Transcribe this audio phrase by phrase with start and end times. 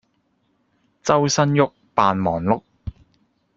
[1.03, 1.61] 周身郁，
[1.93, 2.63] 扮忙碌